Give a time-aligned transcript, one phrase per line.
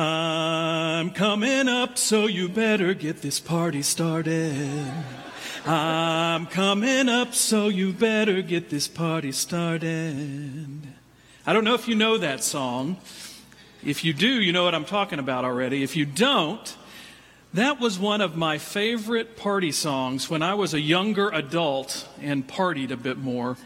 [0.00, 4.92] I'm coming up, so you better get this party started.
[5.66, 10.86] I'm coming up, so you better get this party started.
[11.44, 12.98] I don't know if you know that song.
[13.84, 15.82] If you do, you know what I'm talking about already.
[15.82, 16.76] If you don't,
[17.52, 22.46] that was one of my favorite party songs when I was a younger adult and
[22.46, 23.56] partied a bit more.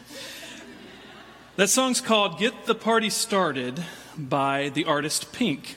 [1.56, 3.84] That song's called Get the Party Started
[4.16, 5.76] by the artist Pink.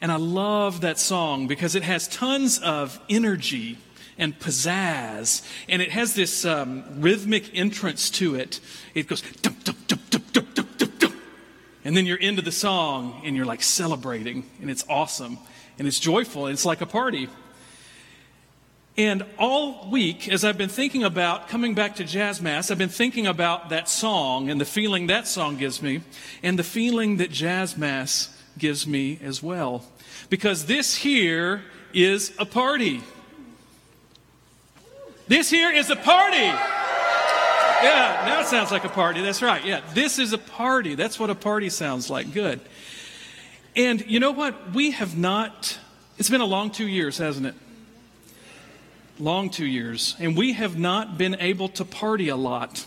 [0.00, 3.78] And I love that song because it has tons of energy
[4.18, 8.60] and pizzazz, and it has this um, rhythmic entrance to it.
[8.94, 10.86] It goes dum dum dum dum dum dum dum
[11.86, 15.38] and then you're into the song and you're like celebrating, and it's awesome.
[15.78, 16.46] And it's joyful.
[16.46, 17.28] And it's like a party.
[18.96, 22.88] And all week, as I've been thinking about coming back to Jazz Mass, I've been
[22.88, 26.00] thinking about that song and the feeling that song gives me,
[26.42, 29.84] and the feeling that Jazz Mass gives me as well.
[30.30, 33.02] Because this here is a party.
[35.28, 36.36] This here is a party.
[36.36, 39.22] Yeah, now it sounds like a party.
[39.22, 39.64] That's right.
[39.64, 40.94] Yeah, this is a party.
[40.94, 42.32] That's what a party sounds like.
[42.32, 42.60] Good.
[43.74, 44.72] And you know what?
[44.72, 45.78] We have not,
[46.16, 47.54] it's been a long two years, hasn't it?
[49.18, 52.86] long two years, and we have not been able to party a lot.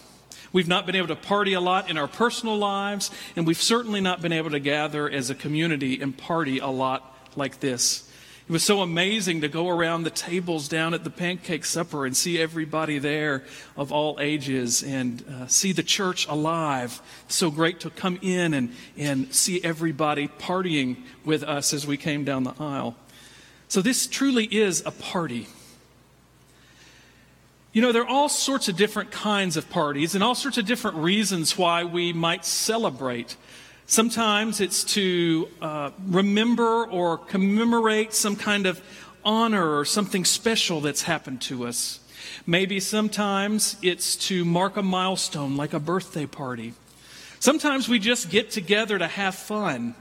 [0.51, 4.01] We've not been able to party a lot in our personal lives, and we've certainly
[4.01, 8.09] not been able to gather as a community and party a lot like this.
[8.49, 12.17] It was so amazing to go around the tables down at the pancake supper and
[12.17, 13.43] see everybody there
[13.77, 16.99] of all ages and uh, see the church alive.
[17.27, 22.23] So great to come in and, and see everybody partying with us as we came
[22.23, 22.95] down the aisle.
[23.67, 25.45] So, this truly is a party.
[27.71, 30.65] You know, there are all sorts of different kinds of parties and all sorts of
[30.65, 33.37] different reasons why we might celebrate.
[33.85, 38.81] Sometimes it's to uh, remember or commemorate some kind of
[39.23, 41.99] honor or something special that's happened to us.
[42.47, 46.73] Maybe sometimes it's to mark a milestone like a birthday party.
[47.39, 49.93] Sometimes we just get together to have fun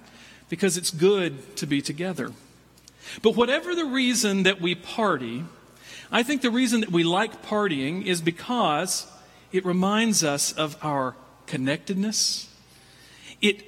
[0.49, 2.33] because it's good to be together.
[3.21, 5.45] But whatever the reason that we party,
[6.11, 9.07] I think the reason that we like partying is because
[9.53, 11.15] it reminds us of our
[11.47, 12.55] connectedness.
[13.43, 13.65] It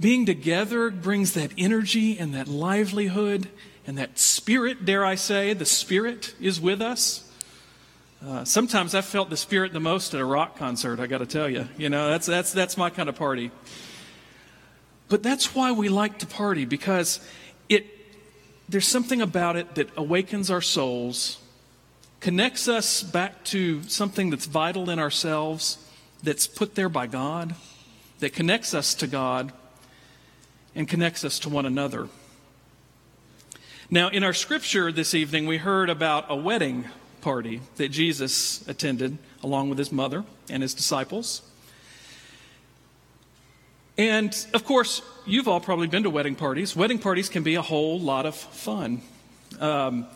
[0.00, 3.48] being together brings that energy and that livelihood
[3.86, 7.30] and that spirit, dare I say, the spirit is with us.
[8.24, 11.26] Uh, sometimes I felt the spirit the most at a rock concert, I got to
[11.26, 11.68] tell you.
[11.78, 13.50] You know, that's, that's, that's my kind of party.
[15.08, 17.20] But that's why we like to party, because
[17.68, 17.86] it,
[18.68, 21.38] there's something about it that awakens our souls
[22.20, 25.78] connects us back to something that's vital in ourselves,
[26.22, 27.54] that's put there by God,
[28.20, 29.52] that connects us to God
[30.74, 32.08] and connects us to one another.
[33.90, 36.84] Now, in our scripture this evening, we heard about a wedding
[37.22, 41.42] party that Jesus attended along with his mother and his disciples.
[43.98, 46.76] And of course, you've all probably been to wedding parties.
[46.76, 49.02] Wedding parties can be a whole lot of fun.
[49.58, 50.06] Um,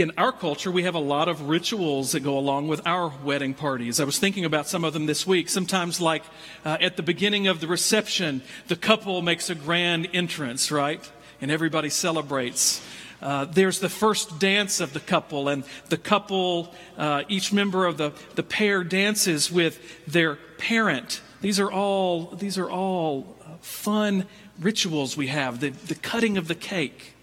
[0.00, 3.52] in our culture, we have a lot of rituals that go along with our wedding
[3.52, 3.98] parties.
[3.98, 5.48] I was thinking about some of them this week.
[5.48, 6.22] Sometimes, like
[6.64, 11.00] uh, at the beginning of the reception, the couple makes a grand entrance, right?
[11.40, 12.80] And everybody celebrates.
[13.20, 17.96] Uh, there's the first dance of the couple, and the couple, uh, each member of
[17.96, 21.20] the, the pair dances with their parent.
[21.40, 24.26] These are all, these are all uh, fun
[24.60, 25.58] rituals we have.
[25.58, 27.14] The, the cutting of the cake,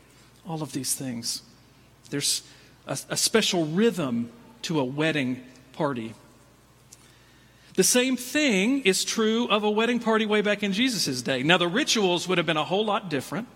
[0.45, 1.41] all of these things.
[2.09, 2.43] There's
[2.87, 4.31] a, a special rhythm
[4.63, 6.13] to a wedding party.
[7.75, 11.43] The same thing is true of a wedding party way back in Jesus' day.
[11.43, 13.49] Now, the rituals would have been a whole lot different,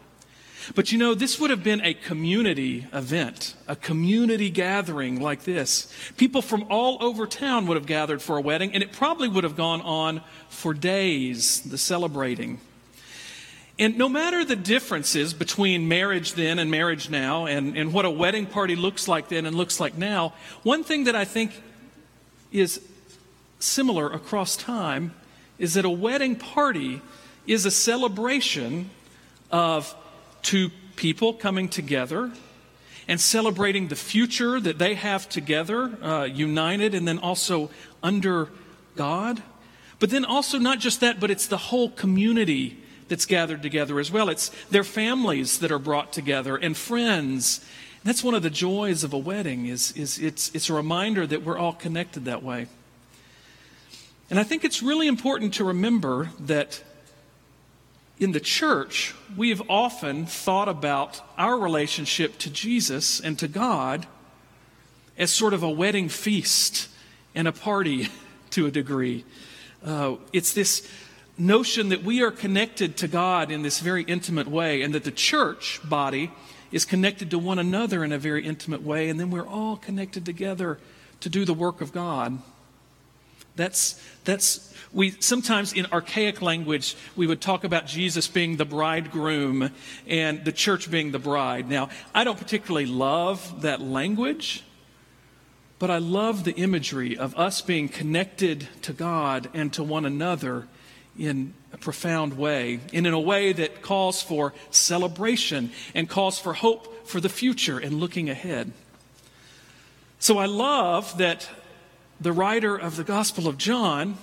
[0.76, 5.92] but you know, this would have been a community event, a community gathering like this.
[6.18, 9.46] People from all over town would have gathered for a wedding, and it probably would
[9.46, 12.60] have gone on for days, the celebrating.
[13.80, 18.10] And no matter the differences between marriage then and marriage now, and, and what a
[18.10, 20.34] wedding party looks like then and looks like now,
[20.64, 21.64] one thing that I think
[22.52, 22.82] is
[23.60, 25.14] similar across time
[25.58, 27.02] is that a wedding party
[27.48, 28.90] is a celebration
[29.50, 29.96] of
[30.42, 32.32] two people coming together
[33.08, 37.70] and celebrating the future that they have together, uh, united, and then also
[38.04, 38.50] under
[38.98, 39.42] God.
[40.00, 42.78] But then also, not just that, but it's the whole community
[43.10, 44.30] that's gathered together as well.
[44.30, 47.66] It's their families that are brought together and friends.
[48.04, 51.44] That's one of the joys of a wedding is, is it's, it's a reminder that
[51.44, 52.68] we're all connected that way.
[54.30, 56.84] And I think it's really important to remember that
[58.20, 64.06] in the church, we have often thought about our relationship to Jesus and to God
[65.18, 66.90] as sort of a wedding feast
[67.34, 68.10] and a party
[68.52, 69.26] to a degree.
[69.84, 70.88] Uh, it's this
[71.40, 75.12] notion that we are connected to God in this very intimate way, and that the
[75.12, 76.32] church body
[76.72, 80.26] is connected to one another in a very intimate way, and then we're all connected
[80.26, 80.80] together
[81.22, 82.40] to do the work of God.
[83.56, 89.72] That's, that's, we sometimes in archaic language, we would talk about Jesus being the bridegroom
[90.08, 91.70] and the church being the bride.
[91.70, 94.64] Now, I don't particularly love that language,
[95.78, 100.68] but I love the imagery of us being connected to God and to one another
[101.20, 106.54] in a profound way, and in a way that calls for celebration and calls for
[106.54, 108.72] hope for the future and looking ahead.
[110.20, 111.50] So I love that
[112.20, 114.18] the writer of the Gospel of John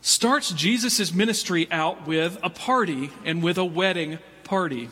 [0.00, 4.88] starts Jesus' ministry out with a party and with a wedding party.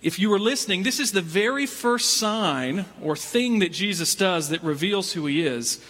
[0.00, 4.48] If you were listening, this is the very first sign or thing that Jesus does
[4.50, 5.80] that reveals who he is.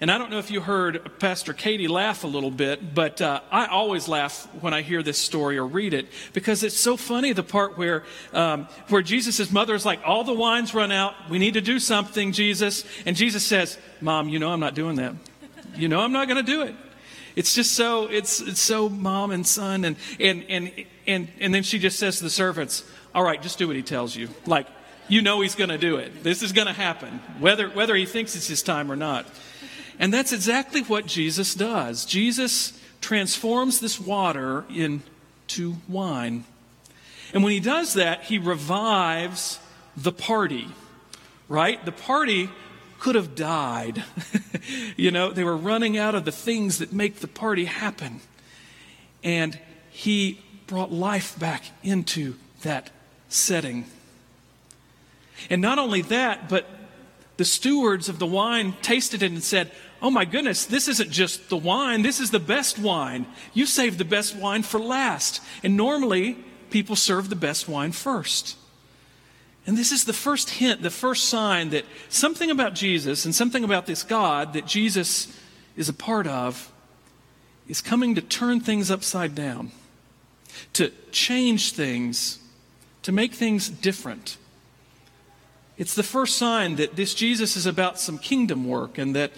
[0.00, 3.42] And I don't know if you heard Pastor Katie laugh a little bit, but uh,
[3.50, 7.34] I always laugh when I hear this story or read it because it's so funny
[7.34, 11.14] the part where, um, where Jesus' mother is like, All the wine's run out.
[11.28, 12.84] We need to do something, Jesus.
[13.04, 15.14] And Jesus says, Mom, you know I'm not doing that.
[15.76, 16.74] You know I'm not going to do it.
[17.36, 19.84] It's just so, it's, it's so mom and son.
[19.84, 20.72] And, and, and,
[21.06, 23.82] and, and then she just says to the servants, All right, just do what he
[23.82, 24.30] tells you.
[24.46, 24.66] Like,
[25.08, 26.22] you know he's going to do it.
[26.22, 29.26] This is going to happen, whether, whether he thinks it's his time or not.
[30.00, 32.06] And that's exactly what Jesus does.
[32.06, 36.44] Jesus transforms this water into wine.
[37.34, 39.60] And when he does that, he revives
[39.96, 40.68] the party,
[41.48, 41.84] right?
[41.84, 42.48] The party
[42.98, 44.02] could have died.
[44.96, 48.20] you know, they were running out of the things that make the party happen.
[49.22, 49.58] And
[49.90, 52.90] he brought life back into that
[53.28, 53.84] setting.
[55.50, 56.66] And not only that, but
[57.36, 59.70] the stewards of the wine tasted it and said,
[60.02, 63.26] oh my goodness, this isn't just the wine, this is the best wine.
[63.54, 65.42] You saved the best wine for last.
[65.62, 66.38] And normally,
[66.70, 68.56] people serve the best wine first.
[69.66, 73.62] And this is the first hint, the first sign that something about Jesus and something
[73.62, 75.36] about this God that Jesus
[75.76, 76.72] is a part of
[77.68, 79.70] is coming to turn things upside down,
[80.72, 82.38] to change things,
[83.02, 84.38] to make things different.
[85.78, 89.32] It's the first sign that this Jesus is about some kingdom work and that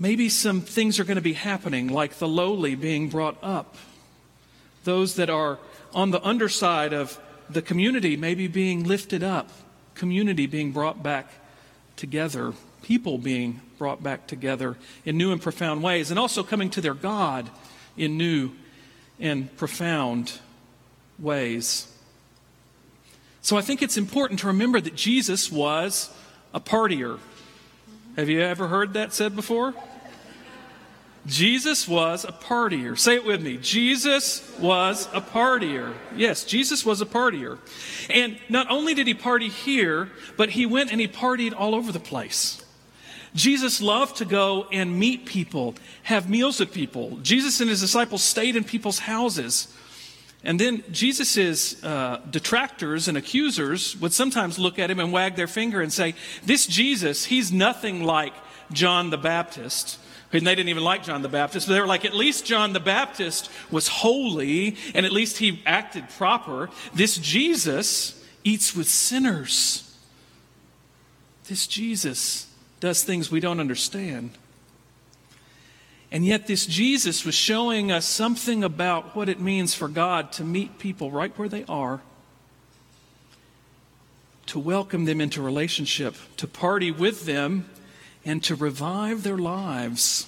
[0.00, 3.76] maybe some things are going to be happening, like the lowly being brought up,
[4.82, 5.58] those that are
[5.92, 7.20] on the underside of
[7.50, 9.50] the community maybe being lifted up,
[9.94, 11.28] community being brought back
[11.96, 16.80] together, people being brought back together in new and profound ways, and also coming to
[16.80, 17.50] their God
[17.96, 18.52] in new
[19.18, 20.32] and profound
[21.18, 21.86] ways.
[23.42, 26.10] So I think it's important to remember that Jesus was
[26.54, 27.18] a partier.
[28.16, 29.74] Have you ever heard that said before?
[31.26, 32.98] Jesus was a partier.
[32.98, 33.58] Say it with me.
[33.58, 35.92] Jesus was a partier.
[36.16, 37.58] Yes, Jesus was a partier.
[38.08, 41.92] And not only did he party here, but he went and he partied all over
[41.92, 42.64] the place.
[43.34, 45.74] Jesus loved to go and meet people,
[46.04, 47.18] have meals with people.
[47.22, 49.68] Jesus and his disciples stayed in people's houses.
[50.42, 55.46] And then Jesus' uh, detractors and accusers would sometimes look at him and wag their
[55.46, 56.14] finger and say,
[56.44, 58.32] This Jesus, he's nothing like
[58.72, 59.98] John the Baptist.
[60.32, 62.80] And they didn't even like John the Baptist, they were like, at least John the
[62.80, 66.70] Baptist was holy and at least he acted proper.
[66.94, 69.86] This Jesus eats with sinners.
[71.48, 72.46] This Jesus
[72.78, 74.30] does things we don't understand.
[76.12, 80.44] And yet, this Jesus was showing us something about what it means for God to
[80.44, 82.00] meet people right where they are,
[84.46, 87.68] to welcome them into relationship, to party with them
[88.24, 90.26] and to revive their lives.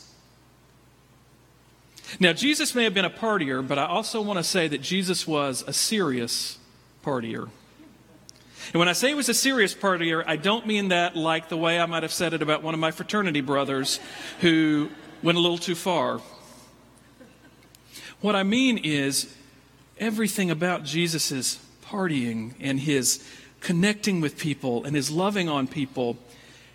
[2.20, 5.26] Now, Jesus may have been a partier, but I also want to say that Jesus
[5.26, 6.58] was a serious
[7.04, 7.48] partier.
[8.72, 11.56] And when I say he was a serious partier, I don't mean that like the
[11.56, 13.98] way I might have said it about one of my fraternity brothers
[14.40, 14.90] who
[15.22, 16.20] went a little too far.
[18.20, 19.34] What I mean is
[19.98, 23.26] everything about Jesus' partying and his
[23.60, 26.16] connecting with people and his loving on people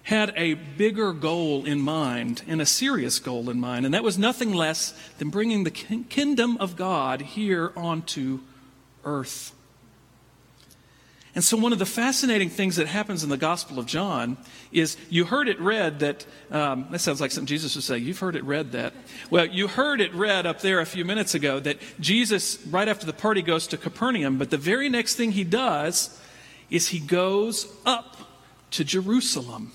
[0.07, 4.17] had a bigger goal in mind and a serious goal in mind, and that was
[4.17, 8.39] nothing less than bringing the kingdom of God here onto
[9.03, 9.53] earth.
[11.35, 14.37] And so, one of the fascinating things that happens in the Gospel of John
[14.71, 17.97] is you heard it read that, um, that sounds like something Jesus would say.
[17.97, 18.93] You've heard it read that.
[19.29, 23.05] Well, you heard it read up there a few minutes ago that Jesus, right after
[23.05, 26.17] the party, goes to Capernaum, but the very next thing he does
[26.69, 28.15] is he goes up
[28.71, 29.73] to Jerusalem.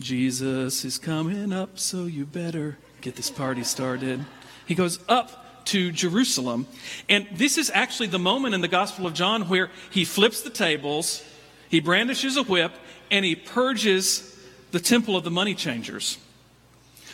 [0.00, 4.24] Jesus is coming up, so you better get this party started.
[4.66, 6.66] He goes up to Jerusalem.
[7.08, 10.50] And this is actually the moment in the Gospel of John where he flips the
[10.50, 11.24] tables,
[11.68, 12.72] he brandishes a whip,
[13.10, 14.38] and he purges
[14.72, 16.18] the temple of the money changers.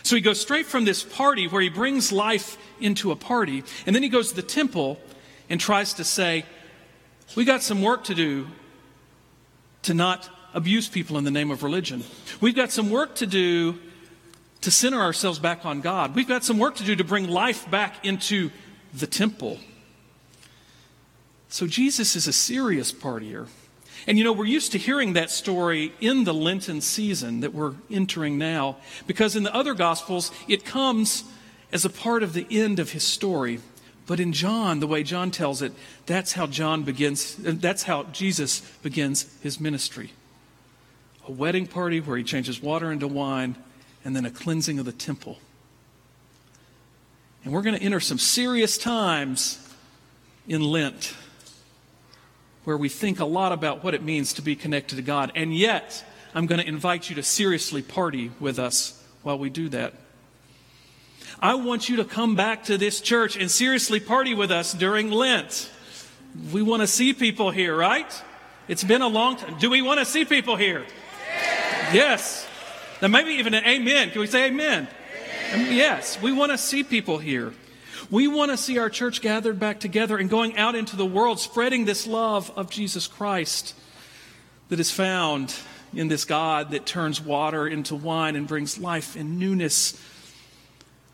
[0.02, 3.94] So he goes straight from this party where he brings life into a party, and
[3.94, 4.98] then he goes to the temple
[5.48, 6.44] and tries to say,
[7.36, 8.46] We got some work to do
[9.82, 12.04] to not abuse people in the name of religion.
[12.40, 13.78] We've got some work to do
[14.60, 16.14] to center ourselves back on God.
[16.14, 18.50] We've got some work to do to bring life back into
[18.92, 19.58] the temple.
[21.48, 23.48] So Jesus is a serious partier.
[24.06, 27.74] And you know, we're used to hearing that story in the Lenten season that we're
[27.90, 28.76] entering now,
[29.06, 31.24] because in the other Gospels, it comes
[31.72, 33.60] as a part of the end of his story.
[34.06, 35.72] But in John, the way John tells it,
[36.06, 40.12] that's how John begins, that's how Jesus begins his ministry.
[41.30, 43.54] A wedding party where he changes water into wine
[44.04, 45.38] and then a cleansing of the temple.
[47.44, 49.64] And we're going to enter some serious times
[50.48, 51.14] in Lent
[52.64, 55.30] where we think a lot about what it means to be connected to God.
[55.36, 59.68] And yet, I'm going to invite you to seriously party with us while we do
[59.68, 59.94] that.
[61.38, 65.12] I want you to come back to this church and seriously party with us during
[65.12, 65.70] Lent.
[66.52, 68.12] We want to see people here, right?
[68.66, 69.58] It's been a long time.
[69.60, 70.84] Do we want to see people here?
[71.94, 72.46] Yes.
[73.02, 74.10] Now, maybe even an amen.
[74.10, 74.88] Can we say amen?
[75.52, 75.74] amen.
[75.74, 77.52] Yes, we want to see people here.
[78.10, 81.40] We want to see our church gathered back together and going out into the world,
[81.40, 83.74] spreading this love of Jesus Christ
[84.68, 85.54] that is found
[85.94, 90.00] in this God that turns water into wine and brings life and newness.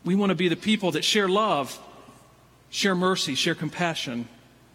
[0.05, 1.79] We want to be the people that share love,
[2.69, 4.27] share mercy, share compassion,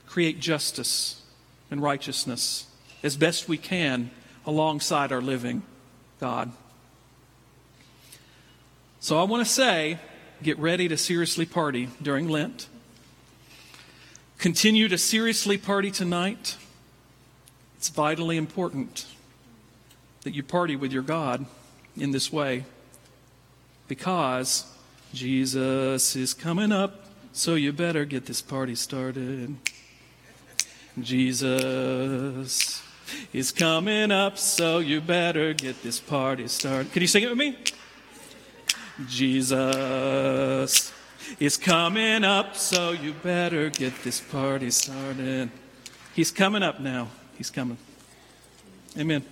[0.06, 1.23] create justice
[1.71, 2.66] and righteousness
[3.02, 4.11] as best we can
[4.44, 5.62] alongside our living
[6.23, 6.52] God.
[9.00, 9.99] So I want to say
[10.41, 12.69] get ready to seriously party during Lent.
[14.38, 16.57] Continue to seriously party tonight.
[17.76, 19.07] It's vitally important
[20.21, 21.45] that you party with your God
[21.97, 22.67] in this way
[23.88, 24.73] because
[25.12, 29.57] Jesus is coming up, so you better get this party started.
[31.00, 32.81] Jesus
[33.32, 36.92] is coming up, so you better get this party started.
[36.92, 37.56] Can you sing it with me?
[39.09, 40.92] Jesus
[41.38, 45.50] is coming up, so you better get this party started.
[46.14, 47.09] He's coming up now.
[47.38, 47.78] He's coming.
[48.99, 49.25] Amen.